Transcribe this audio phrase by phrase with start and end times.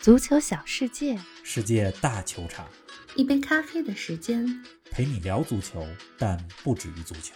[0.00, 2.66] 足球小世界，世界大球场，
[3.16, 4.46] 一杯咖啡的时间。
[4.90, 5.86] 陪你聊足球，
[6.18, 7.34] 但不止于足球。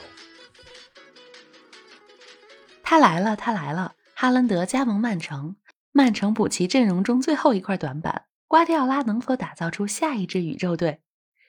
[2.83, 3.97] 他来了，他来了！
[4.15, 5.57] 哈兰德加盟曼城，
[5.93, 8.25] 曼城补齐阵容中最后一块短板。
[8.49, 11.03] 瓜迪奥拉能否打造出下一支宇宙队？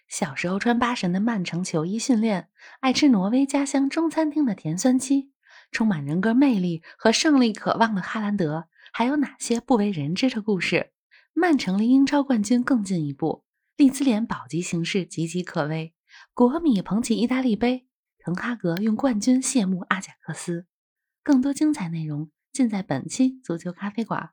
[0.10, 2.50] 小时候穿八神的曼城球衣训练，
[2.82, 5.32] 爱吃挪威家乡中餐厅的甜酸鸡，
[5.72, 10.92] 充满人格魅力和胜利渴望的哈兰德，还有哪些不为人知的故事？
[11.38, 13.44] 曼城离英超冠军更进一步，
[13.76, 15.94] 利兹联保级形势岌岌可危。
[16.34, 17.86] 国米捧起意大利杯，
[18.20, 20.66] 滕哈格用冠军谢幕阿贾克斯。
[21.22, 24.30] 更多精彩内容尽在本期足球咖啡馆。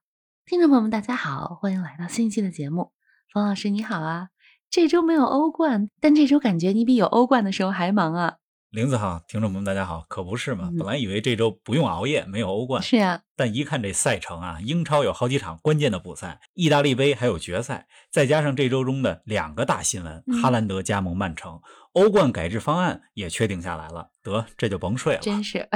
[0.46, 2.92] 听众朋友们，大家好，欢迎来到新一期的节目。
[3.32, 4.28] 冯老师你好啊，
[4.70, 8.36] 这周没有欧冠，但这周感觉你比有欧冠的时候还忙啊。
[8.72, 10.70] 林子好，听众朋友们大家好，可不是嘛？
[10.78, 21.60] 本来以为这周不用熬夜，没有欧冠，是啊，但一看这赛程啊，英超有好几场关键的补赛，意大利杯还有决赛，再加上这周中的两个大新闻，哈兰德加盟曼城，
[21.92, 25.68] 欧冠改制方案也确定下来了，得这就甭睡了，真是。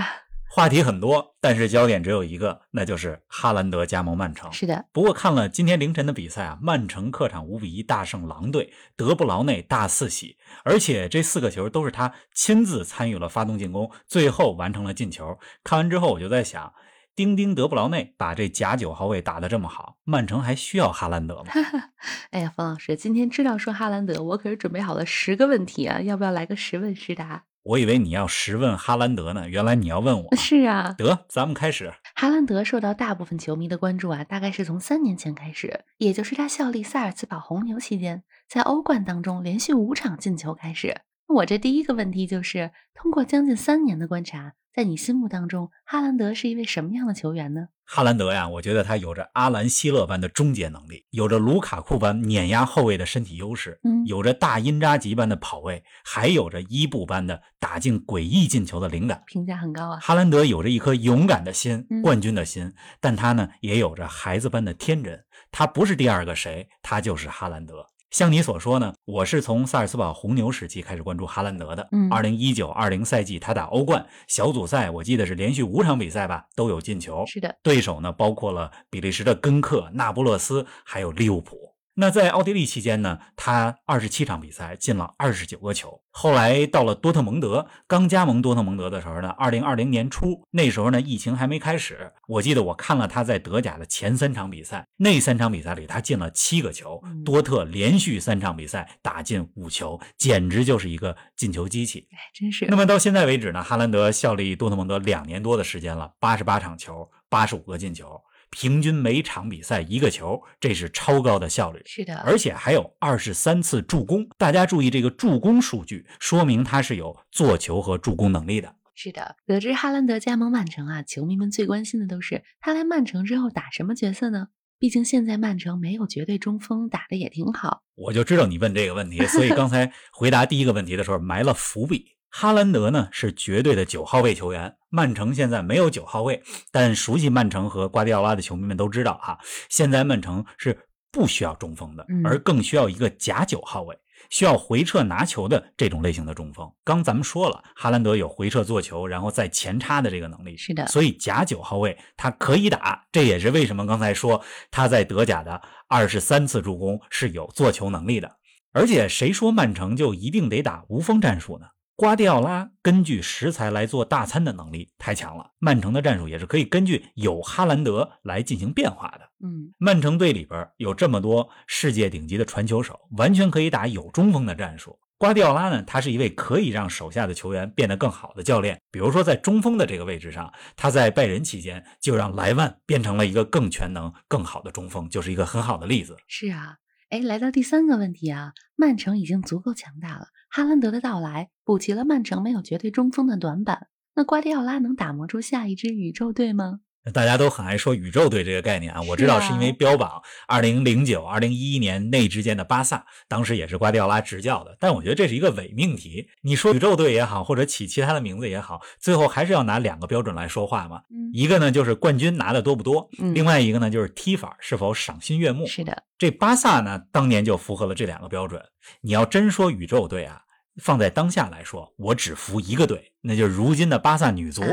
[0.48, 4.50] 话题很多，但是焦点只有一个，那就是哈兰德加盟曼城。
[4.52, 15.38] 是的，不过看了今天凌晨的比赛啊，曼城客场五比一大胜狼队，德布劳内大四喜，而且这四个球都是他亲自参与了发动进攻，最后完成了进球。
[15.62, 16.72] 看完之后我就在想，
[17.14, 21.52] 丁丁德布劳内把这假九号位打得这么好，曼城还需要哈兰德吗？
[22.30, 27.44] 哎呀，冯老师，今天知道说哈兰德，我可是准备好了十个问题啊，要不要来个十问十答？
[27.68, 30.36] 我以为你要实问哈兰德呢，原来你要问我。
[30.36, 31.92] 是啊，得，咱们开始。
[32.14, 41.00] 哈兰德受到大部分球迷的关注啊，大概是从三年前开始，也就是他效力萨尔茨堡红牛期间，在欧冠当中连续五场进球开始。
[41.26, 44.52] 我这第一个问题就是，通过将近三年的观察。
[44.76, 47.68] 在你心目当中，哈兰德是一位什么样的球员呢？
[47.86, 59.98] 哈兰德呀，我觉得他有着阿兰·希勒般的终结能力，有着卢卡库般碾压后卫的身体优势，嗯，有着大因扎吉般的跑位，还有着伊布般的打进诡异进球的灵感，评价很高啊。
[59.98, 65.24] 哈兰德有着一颗勇敢的心，冠军的心，但他呢，也有着孩子般的天真。
[65.50, 67.86] 他不是第二个谁，他就是哈兰德。
[68.10, 71.88] 像你所说呢，我是从萨尔茨堡红牛时期开始关注哈兰德的。
[71.92, 77.24] 嗯，二零一九二零赛季他打欧冠小组赛，我记得是连续五场比赛吧，都有进球。
[77.26, 81.56] 是的，对手呢包括了比利时的根克、那不勒斯，还有利物浦。
[81.98, 86.02] 那在奥地利期间呢，他二十七场比赛进了二十九个球。
[86.10, 92.12] 后来到了多特蒙德，刚加盟多特蒙德的时候呢，二零二零年初，那时候呢疫情还没开始。
[92.28, 102.06] 我记得我看了他在德甲的前三场比赛，那三场比赛里他进了七个球，多特连续三场比赛打进五球，简直就是一个进球机器。
[102.12, 102.66] 哎，真是。
[102.66, 108.20] 那么到现在为止呢，哈兰德效力多特蒙德两年多的时间了，八十八场球，八十五个进球。
[108.50, 111.82] 平均每场比赛一个球，这是超高的效率。
[111.84, 114.28] 是的，而且还有二十三次助攻。
[114.38, 118.74] 大家注意这个助攻数据，说明他是有做球和助攻能力的。
[118.94, 124.48] 是的，得知哈兰德加盟曼城啊，球迷们最关心的都是他来曼城之后打什么角色呢？
[124.78, 127.82] 毕竟现在曼城没有绝对中锋，打的也挺好。
[127.94, 132.15] 我就知道你问这个问题，所以刚才回答第一个问题的时候埋了伏笔。
[132.30, 139.38] 哈兰德呢是绝对的九号位球员，曼城现在没有九号位，但熟悉曼城和瓜迪奥拉的球迷们都知道哈，
[139.68, 140.78] 现在曼城是
[141.10, 143.96] 不需要中锋的，而更需要一个假九号位，
[144.28, 146.70] 需要回撤拿球的这种类型的中锋。
[146.84, 158.30] 刚咱们说了，哈兰德有回撤做球，然后再前插的这个能力，是的，所以假九号位他可以打，这也是为什么刚才说他在德甲的二十三次助攻是有做球能力的。
[158.72, 161.66] 而且谁说曼城就一定得打无锋战术呢？
[161.96, 169.20] 瓜迪奥拉根据食材来做大餐的能力太强了，曼城的战术也是可以根据有哈兰德来进行变化的。
[169.42, 174.98] 嗯，曼城队里边有这么多世界顶级的传球手，完全可以打有中锋的战术。
[175.16, 178.78] 瓜迪奥拉呢，他是一位可以让手下的球员变得更好的教练。
[178.90, 186.14] 比如说在中锋的这个位置上，他在拜仁期间就让莱万变成了一个更全能、更好的中锋，就是一个很好的例子。
[186.28, 186.76] 是啊。
[187.08, 193.86] 哎，来到第三个问题啊，曼城已经足够强大了，哈兰德的到来补齐了曼城没有绝对中锋的短板。
[194.14, 196.80] 那瓜迪奥拉能打磨出下一支宇宙队吗？
[197.12, 204.76] 大家都很爱说宇宙队这个概念啊，我知道是因为标榜二零零九、二零一一年那之间的巴萨，当时也是瓜迪奥拉执教的。
[204.80, 206.28] 但我觉得这是一个伪命题。
[206.42, 211.00] 你说宇宙队也好，或者起其他的名字也好，最后还是要拿两个标准来说话嘛。
[211.32, 215.66] 一个呢就是冠军拿的多不多，另外一个呢就是踢法是否赏心悦目。
[215.66, 218.60] 是的，这巴萨呢当年就符合了这两个标准。
[219.00, 220.40] 你要真说宇宙队啊，
[220.82, 224.64] 放在当下来说，我只服一个队，那就是如今的巴萨女足。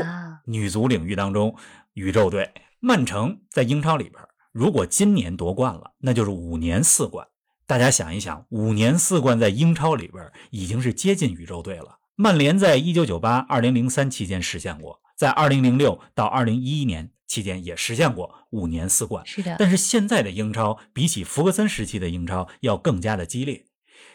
[0.46, 1.56] 女足领域当中。
[1.94, 4.20] 宇宙队曼城在英超里边
[4.50, 7.26] 如果今年夺冠了，那就是五年四冠。
[7.66, 11.98] 大家想一想，五年四冠在英超里边已经是接近宇宙队了。
[12.16, 19.24] 曼联在一九九八、二零零三期间实现过，在二零零六到二零一一年期间也实现过五年四冠。
[19.24, 23.64] 是的，但是现在的英超比起弗格森时期的英超要更加的激烈。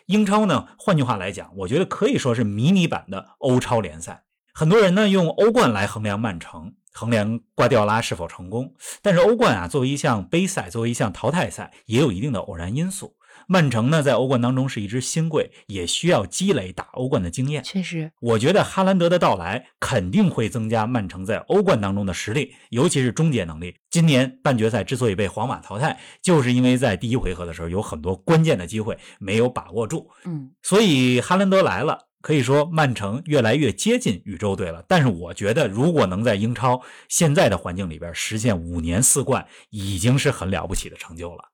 [0.06, 4.24] 英超呢，换句话来讲，我觉得可以说是迷你版的欧超联赛。
[4.60, 8.74] 很多人呢用欧冠来衡量曼城，衡量瓜迪奥拉是否成功。
[9.02, 13.16] 但是欧冠啊，作为一项杯赛，作为一项淘汰赛，也有一定的偶然因素。
[13.52, 17.64] 曼城呢，在欧冠当中是一支新贵，也需要积累打欧冠的经验。
[17.64, 23.76] 确实，我觉得哈兰德的到来肯定会增加曼城在欧冠当中的实力，尤其是终结能力。
[23.90, 30.08] 今年半决赛之所以被皇马淘汰，就是因为在第一回合的时候有很多关键的机会没有把握住。
[30.26, 34.86] 嗯，所以哈兰德来了，可以说曼城越来越接近宇宙队了。
[34.88, 41.46] 但是我觉得，如果能在英超现在的环境里边实现五年四冠，已经是很了不起的成就了。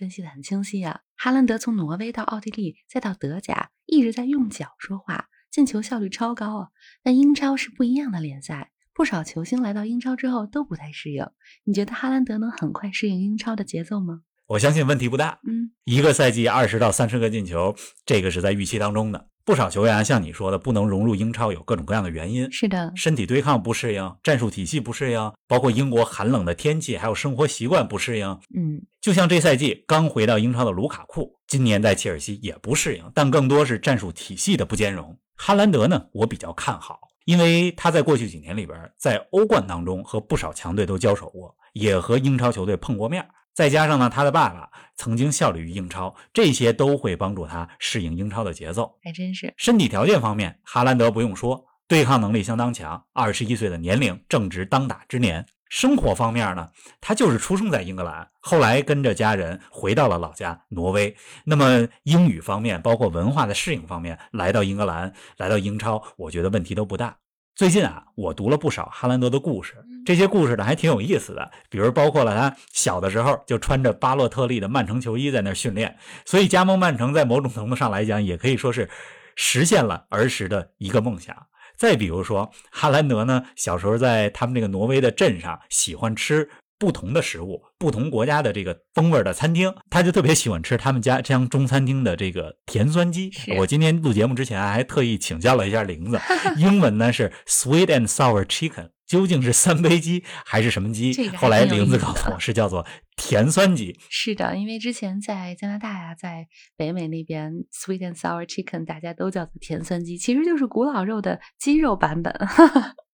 [0.00, 1.00] 分析的很清晰啊！
[1.14, 6.68] 哈兰德从挪威到奥地利，再到德甲，一直在用脚说话，进球效率超高啊！
[7.02, 11.26] 但英超是不一样的联赛，不少球星来到英超之后都不太适应。
[11.64, 14.22] 你觉得哈兰德能很快适应英超的节奏吗？
[14.46, 15.38] 我相信问题不大。
[15.46, 17.76] 嗯，一个赛季二十到三十个进球，
[18.06, 19.28] 这个是在预期当中的。
[19.50, 22.48] 不少球员像你说的，不能融入英超，有各种各样的原因。
[22.52, 28.28] 是的，身体对抗不适应，战术体系不适应，包括英国寒冷的天气，还有生活习惯不适应。
[28.54, 35.18] 嗯，就像这赛季刚回到英超的卢卡库，今年在切尔西也不适应，但更多是战术体系的不兼容。
[35.34, 43.26] 哈兰德呢，我比较看好，因为他在过去几年里边，在欧冠当中和不少强队都交手过，也和英超球队碰过面。
[43.60, 48.96] 再加上呢，他的爸爸曾经效力于英超，这些都会帮助他适应英超的节奏。
[49.04, 49.52] 还真是。
[49.58, 53.04] 身体条件方面，哈兰德不用说，对抗能力相当强。
[53.12, 55.44] 二十一岁的年龄正值当打之年。
[55.68, 56.70] 生活方面呢，
[57.02, 61.14] 他就是出生在英格兰，后来跟着家人回到了老家挪威。
[61.44, 67.14] 那么英语方面，包括文化的适应方面，来到英格兰，来到英超，我觉得问题都不大。
[67.60, 69.74] 最近啊，我读了不少哈兰德的故事，
[70.06, 71.50] 这些故事呢还挺有意思的。
[71.68, 78.88] 比如包括了他小的时候就穿着巴洛特利的曼城球衣在那训练，所以加盟曼城在某种程度上来讲，也可以说是
[79.36, 81.36] 实现了儿时的一个梦想。
[81.76, 86.48] 再比如说哈兰德呢，小时候在他们那个挪威的镇上喜欢吃。
[86.80, 93.30] 不同的食物，不同国家的这个风味的餐厅，他就特别喜欢吃他们家这样中餐厅的这个甜酸鸡。
[93.58, 96.18] 我今天录节目之前还特意请教了一下玲子，
[96.56, 101.28] 英文呢是 sweet and sour chicken，究竟是三杯鸡还是什么鸡？
[101.36, 104.00] 后来玲子告诉我是叫做甜酸鸡。
[104.08, 106.48] 是的，因为之前在加拿大呀，在
[106.78, 112.34] 北美那边 sweet and sour chicken 大家都叫做甜酸鸡，其实就是古老肉的鸡肉版本。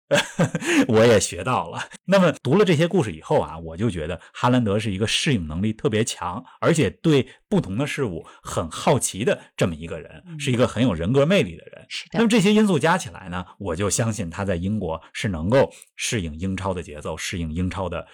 [0.88, 1.80] 我也学到了。
[2.06, 11.86] 那么读了这些故事以后啊，我就觉得哈兰德是一个适应能力特别强，而且对不同的事物很好奇的这么一个人，是一个很有人格魅力的人。
[11.90, 12.20] 是的。
[12.20, 18.06] 那么这些因素加起来呢，我就相信他在英国是能够适应英超的节奏，适应英超的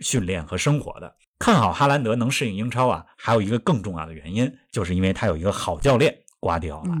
[0.00, 1.14] 训练和生活的。
[1.38, 6.94] 看好哈兰德能适应英超啊，还有一个更重要的原因，就是因为他有一个好教练瓜迪奥拉。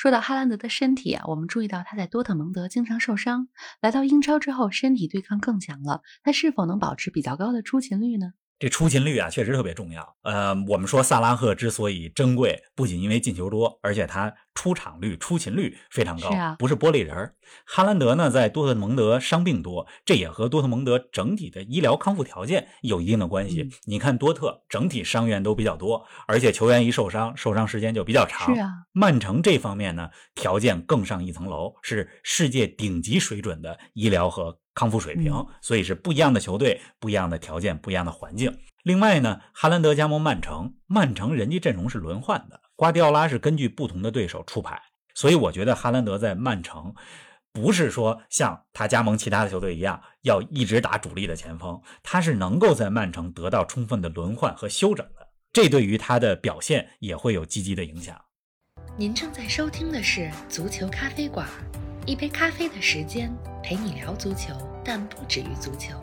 [0.00, 3.48] 说到哈兰德的身体啊，我们注意到他在多特蒙德经常受伤，
[3.82, 8.32] 来到英超之后身体对抗更强了，他是否能保持比较高的出勤率呢？
[8.60, 10.16] 这出勤率啊，确实特别重要。
[10.22, 17.32] 呃，我们说萨拉赫之所以珍贵，不仅因为进球多，而且他出场率、出勤率非常高，不是玻璃人。
[17.64, 23.70] 哈兰德呢，在多特蒙德伤病多，这也和多特蒙德整体的医疗康复条件有一定的关系。
[23.86, 28.54] 你看多特整体伤员都比较多，而且球员一受伤，受伤时间就比较长。
[28.54, 34.58] 是啊，曼城这方面呢，条件更上一层楼，是世界顶级水准的医疗和。
[34.80, 38.56] 康复水平，所以是不一样的球队，不一样的条件，不一样的环境。
[38.82, 44.80] 另外呢，哈兰德加盟曼城，曼城人家阵容是轮换的，瓜迪奥拉是根据不同的对手出牌，
[45.14, 46.94] 所以我觉得哈兰德在曼城
[47.52, 58.18] 不是说像他加盟其他的球队一样要一直打主力的前锋，他是能够在曼城得到充分的轮换和休整的，这对于他的表现也会有积极的影响。
[58.96, 61.46] 您正在收听的是足球咖啡馆，
[62.06, 63.30] 一杯咖啡的时间
[63.62, 64.54] 陪你聊足球。
[64.82, 65.94] 但不止于足球，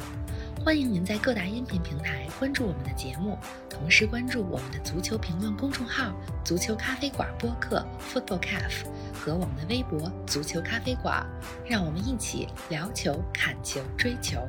[0.64, 3.36] 欢迎您在各大音频平台关注我们的节目，
[3.68, 6.14] 同时关注我们的足球评论公众号
[6.46, 11.26] “足球咖啡馆播客 ”（Football Cafe） 和我们的微博“足球咖啡馆”，
[11.68, 14.48] 让我们一起聊球、看球、追球。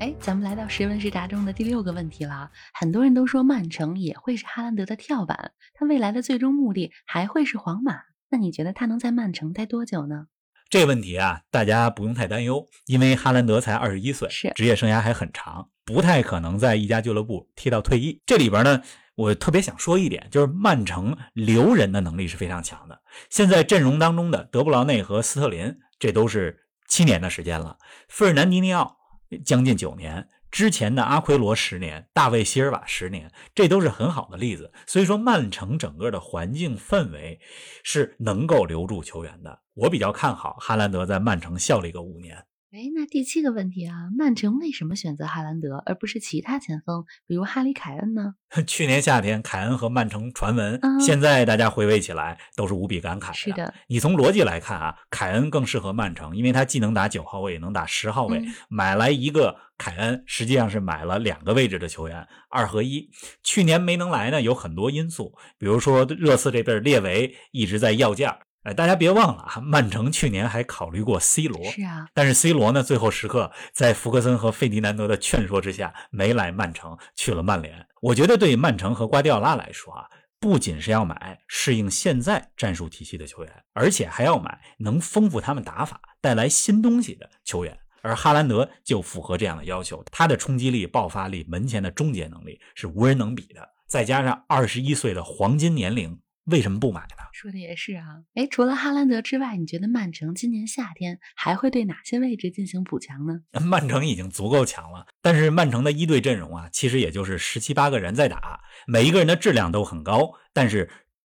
[0.00, 2.50] 哎，咱们来到十问十答中的第六个问题了。
[2.72, 8.00] 很多人都说曼城也会是哈兰德的跳板，他未来的最终目的还会是皇马？
[8.34, 10.26] 那你觉得他能在曼城待多久呢？
[10.68, 18.20] 这个问题啊，大家不用太担忧，因为哈兰德才二十一岁，是职业生涯还很长，不太可能在一家俱乐部踢到退役。
[18.26, 18.82] 这里边呢，
[19.14, 23.00] 我特别想说一点，就是曼城留人的能力是非常强的。
[23.30, 28.96] 现在阵容当中的德布劳内和斯特林，这都是七年的时间了，费尔南迪尼奥
[29.44, 30.26] 将近九年。
[30.54, 34.72] 之前的阿奎罗十年，大卫席尔瓦十年，这都是很好的例子。
[34.86, 37.40] 所以说，曼城整个的环境氛围
[37.82, 39.62] 是能够留住球员的。
[39.74, 42.40] 我比较看好哈兰德在曼城效力个五年。
[42.74, 48.34] 哎，那第七个问题啊，曼城为什么选择哈兰德而不是其他前锋，比如哈里凯恩呢？
[48.66, 53.34] 去年夏天，凯恩和曼城传闻，嗯现在大家回味起来都是无比感慨的。
[53.34, 58.40] 是的，你从逻辑来看啊，凯恩更适合曼城，因为他既能打九号位，也能打十号位。
[58.40, 63.08] 嗯买来一个凯恩，实际上是买了两个位置的球员，二合一。
[63.44, 68.40] 去年没能来呢，有很多因素，比如说热刺这边列维一直在要价。
[68.64, 77.86] 哎，大家别忘了啊，曼城去年还考虑过 C 罗，是啊，但是 C 罗呢，最后时刻在福克森和费迪南德的劝说之下，没来曼城，去了曼联。
[78.00, 80.06] 我觉得对曼城和瓜迪奥拉来说啊，
[80.40, 87.78] 不仅是要买适应现在战术体系的球员，而且还要买能丰富他们打法、带来新东西的球员。
[88.00, 97.24] 而哈兰德就符合这样的要求，他的冲击力、爆发力、门前的终结能力是无人能比的，再加上二十一岁的黄金年龄，为什么不买呢？
[97.32, 98.22] 说的也是啊。
[98.34, 103.40] 哎，除了哈兰德之外，你觉得曼城今年夏天还会对哪些位置进行补强呢？
[103.64, 110.90] 曼城已经足够强了，但是曼城的一队阵容啊，其实也就是十七八个人在打，每一个人的质量都很高，但是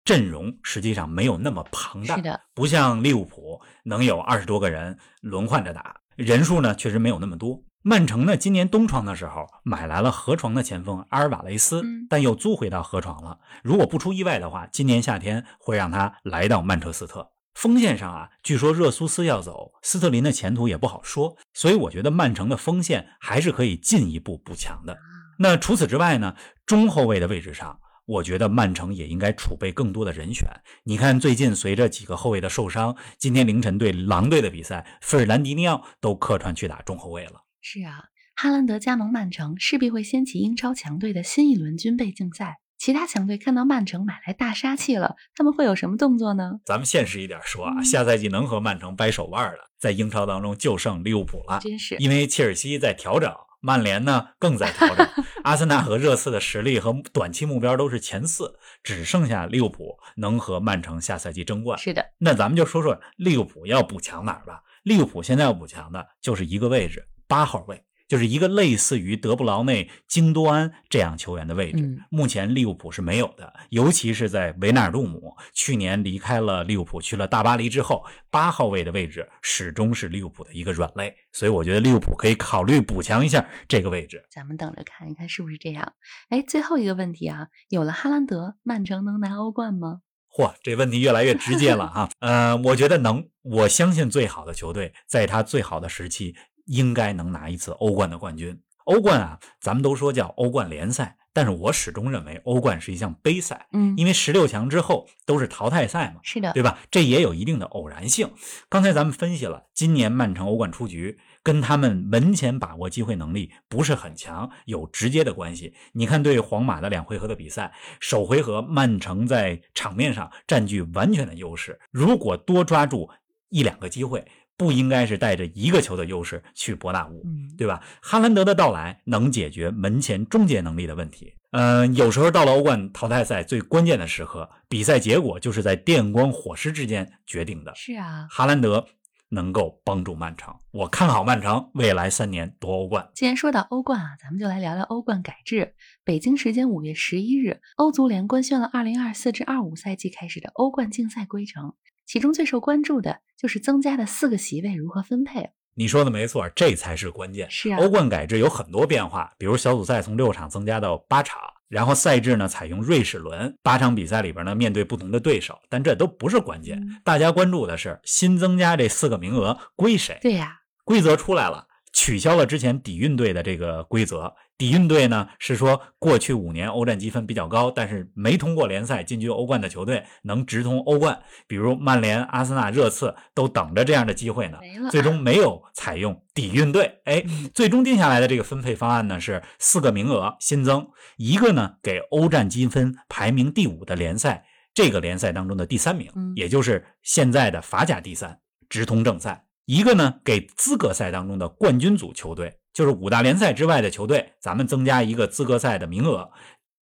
[0.04, 7.64] 阵容实际上没有那么庞大，是的，不像利物浦能有二十多个人轮换着打，人数呢确实没有那么多。
[7.88, 13.38] 曼城呢，今年冬窗的时候买来了河床的前锋阿尔瓦雷斯，嗯但又租回到河床了。
[13.64, 17.30] 如果不出意外的话，今年夏天会让他来到曼彻斯特。
[17.54, 24.98] 锋线上啊，据说热苏斯要走，斯特林的前途也不好说，所以我觉得曼城的锋线还是可以进一步补强的。
[25.38, 30.50] 那除此之外呢，中后卫的位置上，我觉得曼城也应该储备更多的人选。
[30.86, 37.44] 你看，最近随着几个后卫的受伤，今天凌晨对狼队的比赛，费尔南迪尼奥都客串去打中后卫了。
[37.68, 38.04] 是啊，
[38.36, 42.60] 哈兰德加盟曼城势必会掀起英超强队的新一轮军备竞赛。
[42.78, 46.60] 其他强队看到曼城买来大杀器了，他们会有什么动作呢？
[46.64, 51.60] 咱们现实一点说啊，嗯下赛季能和曼城掰手腕的，在英超当中就剩利物浦了。
[51.60, 55.08] 真是因为切尔西在调整，曼联呢更在调整，
[55.44, 61.80] 阿森纳和热刺的实力和短期目标都是前四，只剩下利物浦能和曼城下赛季争冠。
[61.80, 64.62] 是的，那咱们就说说利物浦要补强哪儿吧。
[64.84, 71.84] 利物浦现在要补强的就是一个位置，八号位，就是一个类似于德布劳内、京多安这样球员的位置。
[71.84, 84.24] 嗯目前利物浦是没有的，尤其是在维纳尔杜姆去年离开了利物浦去了大巴黎之后，八号位的位置始终是利物浦的一个软肋，所以我觉得利物浦可以考虑补强一下这个位置。
[84.32, 85.94] 咱们等着看一看是不是这样。
[86.30, 90.02] 哎，最后一个问题啊，有了哈兰德，曼城能拿欧冠吗？
[90.32, 92.10] 嚯，这问题越来越直接了啊。
[92.20, 96.36] 呃，我觉得能，我相信最好的球队在他最好的时期
[96.66, 98.60] 应该能拿一次欧冠的冠军。
[98.86, 106.78] 欧冠啊，咱们都说叫欧冠联赛，但是我始终认为欧冠是一项杯赛，嗯，因为十六强之后都是淘汰赛嘛，是的，对吧？
[106.92, 108.32] 这也有一定的偶然性。
[108.70, 115.74] 刚才咱们分析了，今年曼城欧冠出局跟他们门前把握机会能力不是很强有直接的关系。
[115.94, 123.10] 你看对皇马的两回合的比赛，首回合曼城在场面上占据完全的优势，如果多抓住
[123.50, 124.24] 一两个机会，
[124.58, 127.22] 不应该是带着一个球的优势去博大雾。
[127.26, 127.84] 嗯，对吧？
[128.02, 131.34] 哈兰德的到来能解决门前终结能力的问题。
[131.52, 137.74] 嗯、有时候到了欧冠淘汰赛最关键的时刻，比赛结果就是在电光火石之间决定的。
[137.76, 138.28] 是啊。
[138.30, 138.86] 哈兰德
[139.30, 143.10] 能够帮助曼城，我看好曼城未来三年夺欧冠。
[143.14, 145.76] 既然说到欧冠啊，咱们就来聊聊欧冠改制。
[146.04, 151.74] 北京时间五月十一日，欧足联官宣了二零二四至二五赛季开始的欧冠竞赛规程，
[152.06, 155.52] 其中最受关注的就是增加的四个席位如何分配。
[155.78, 157.50] 你说的没错，这才是关键。
[157.52, 166.80] 是啊欧冠改制有很多变化，比如小组赛从六场增加到八场，然后赛制呢采用瑞士轮，八场比赛里边呢面对不同的对手，但这都不是关键。
[166.80, 170.18] 嗯大家关注的是新增加这四个名额归谁？
[170.22, 174.34] 对呀、规则出来了，取消了之前底蕴队的这个规则。
[174.58, 184.58] 底蕴队呢是说，过去五年欧战积分比较高，但是没通过联赛进军欧冠的球队能直通欧冠，比如曼联、阿森纳、热刺都等着这样的机会呢。
[184.90, 198.40] 最终没有采用底蕴队，哎，嗯最终定下来的这个分配方案呢是四个名额新增，一个呢给欧战积分排名第五的联赛，这个联赛当中的第三名，嗯也就是现在的法甲第三。
[198.68, 206.30] 直通正赛；一个呢给资格赛当中的冠军组球队，就是五大联赛之外的球队，咱们增加一个资格赛的名额，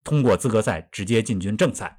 [0.04, 1.96] 通过资格赛直接进军正赛。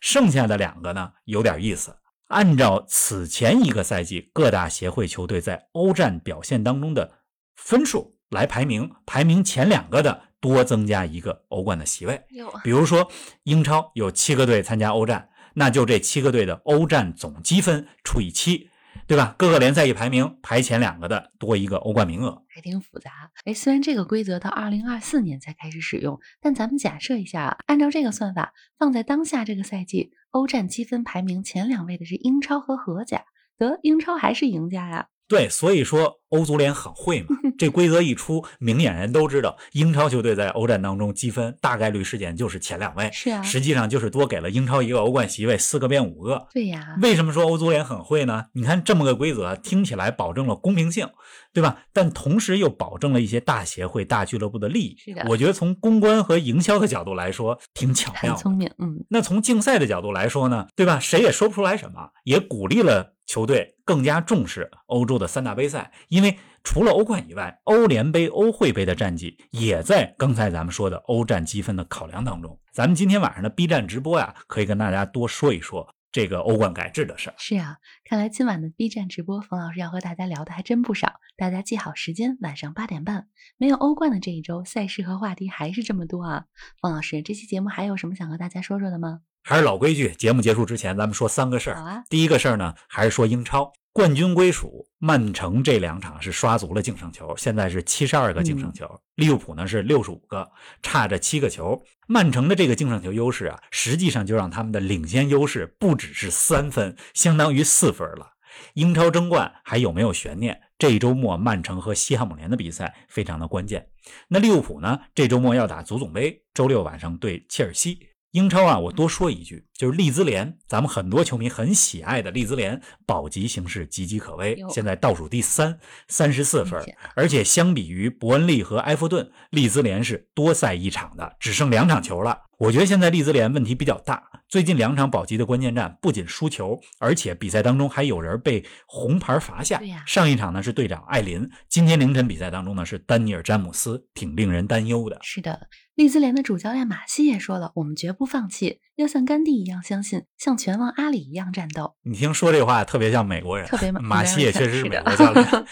[0.00, 1.96] 剩下的两个呢有点意思，
[2.28, 7.10] 按照此前一个赛季各大协会球队在欧战表现当中的
[7.56, 12.22] 分数来排名，排名前两个的多增加一个欧冠的席位。
[12.62, 13.10] 比如说
[13.42, 18.69] 英超有七个队参加欧战，那就这七个队的欧战总积分除以七。
[19.10, 19.34] 对吧？
[19.36, 23.10] 各个联赛一排名，排前两个的多一个欧冠名额，还挺复杂。
[23.44, 33.24] 哎，虽然这个规则到二零二四年才开始使用，但咱们假设一下，按照这个算法，放在当下这个赛季，欧战积分排名前两位的是英超和荷甲，
[33.58, 35.08] 得英超还是赢家呀？
[35.26, 37.28] 对，所以说欧足联很会嘛。
[37.58, 43.10] 这规则一出，明眼人都知道，英超球队在欧战当中积分大概率事件就是前两位。
[43.12, 46.46] 是啊，实际上就是多给了英超一个欧冠席位，四个变五个。
[46.54, 46.96] 对呀。
[47.02, 48.46] 为什么说欧足联很会呢？
[48.54, 51.06] 你看这么个规则，听起来保证了公平性，
[51.52, 51.82] 对吧？
[51.92, 54.96] 但同时又保证了一些大协会、大俱乐部的利益。
[54.98, 55.26] 是的。
[55.28, 58.34] 我觉得从公关和营销的角度来说，挺巧妙。
[58.34, 59.04] 很聪明，嗯。
[59.10, 60.98] 那从竞赛的角度来说呢，对吧？
[60.98, 63.16] 谁也说不出来什么，也鼓励了。
[63.26, 72.58] 球队更加重视欧洲的三大杯赛，因为除了欧冠以外，欧联杯、欧会杯的战绩也在刚才咱们说的欧战积分的考量当中。
[72.72, 77.34] 咱们今天晚上的 B 站直播呀，可以跟大家多说一说这个欧冠改制的事儿。
[77.38, 81.14] 是啊，看来今晚的 B 站直播，冯老师要和大家聊的还真不少。
[81.36, 83.26] 大家记好时间，晚上八点半。
[83.56, 86.44] 没有欧冠的这一周，赛事和话题还是这么多啊。
[86.80, 89.20] 冯老师，这期节目还有什么想和大家说说的吗？
[89.42, 91.76] 还是老规矩，节目结束之前，咱们说三个事儿。
[91.76, 92.02] 好啊。
[92.10, 98.88] 第一个事儿呢，还是说英超冠军归属，曼城这两场是刷足了净胜球，现在是七十二个净胜球。
[99.16, 100.48] 利物浦呢是六十五个，
[100.80, 101.82] 差着七个球。
[102.06, 108.34] 曼城的这个净胜球优势啊，实际上就让他们的领先优势不只是三分，相当于四分了。
[108.74, 110.60] 英超争冠还有没有悬念？
[110.78, 113.88] 这一周末曼城和西汉姆联的比赛非常的关键。
[114.28, 118.09] 那利物浦呢，这周末要打足总杯，周六晚上对切尔西。
[118.32, 126.80] 英超啊，我多说一句，就是利兹联，咱们很多球迷很喜爱的利兹联，保级形势岌岌可危，现在倒数第三，三十四分，
[127.16, 132.42] 而且相比于伯恩利和埃弗顿，利兹联是多赛一场的，只剩两场球了。
[132.58, 139.80] 我觉得现在利兹联问题比较大，最近两场保级的关键战不仅输球，而且比赛当中还有人被红牌罚下。
[140.06, 145.18] 上一场呢是队长艾林，今天凌晨比赛当中呢是丹尼尔詹姆斯，挺令人担忧的。
[145.22, 145.58] 是的，
[146.00, 151.94] 利兹联的主教练马西也说了，我们绝不放弃，要像甘地一样相信，像拳王阿里一样战斗。
[152.04, 155.46] 你听说这话特别像美国人，特别马西也确实是美国教练。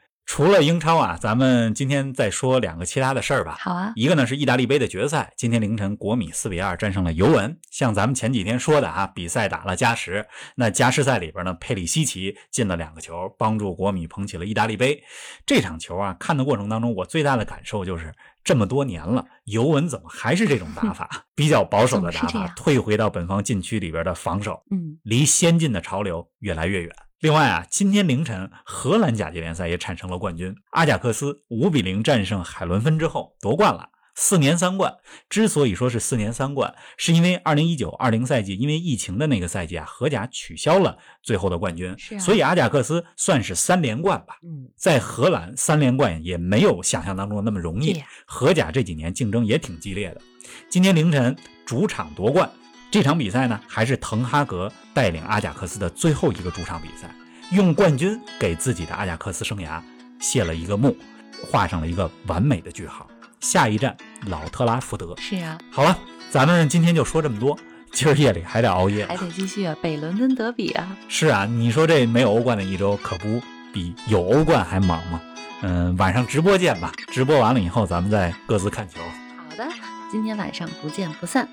[0.34, 3.56] 除了英超啊，咱们今天再说两个其他的事儿吧。
[3.60, 7.56] 好啊，一个呢是意大利杯的决赛，今天凌晨国米四比二战胜了尤文。
[7.70, 15.00] 像咱们前几天说的啊，比赛打了加时，那加时赛里边呢，佩里西奇进了两个球，帮助国米捧起了意大利杯。
[15.46, 26.92] 这场球啊，看的过程当中，我最大的感受就是，这么多年了，尤文怎么还是这种打法， 比较保守的打法，退回到本方禁区里边的防守，嗯，离先进的潮流越来越远。
[27.24, 34.92] 另外啊，今天凌晨荷兰甲级联赛也产生了冠军，阿贾克斯五比零战胜海伦芬之后夺冠了，四年三冠。
[35.30, 44.36] 之所以说是四年三冠，是因为二零一九二零赛季因为疫情的那个赛季啊，荷甲取消了最后的冠军，所以阿贾克斯算是三连冠吧。
[44.42, 50.20] 嗯，在荷兰三连冠也没有想象当中的那么容易，荷甲这几年竞争也挺激烈的。
[50.68, 51.34] 今天凌晨
[51.64, 52.50] 主场夺冠。
[52.94, 57.12] 这场比赛呢，还是滕哈格带领阿贾克斯的最后一个主场比赛，
[57.50, 59.82] 用冠军给自己的阿贾克斯生涯
[60.20, 60.96] 谢了一个幕，
[61.44, 63.04] 画上了一个完美的句号。
[63.40, 65.12] 下一站老特拉福德。
[65.18, 65.98] 是啊，好了，
[66.30, 67.58] 咱们今天就说这么多，
[67.90, 70.96] 今儿夜里还得熬夜，还得继续啊，北伦敦德比啊。
[71.08, 75.20] 是啊，你说这没有欧冠的一周，可不比有欧冠还忙吗？
[75.62, 79.00] 嗯，晚上直播见吧，直播完了以后咱们再各自看球。
[79.36, 79.68] 好的，
[80.12, 81.48] 今天晚上不见不散。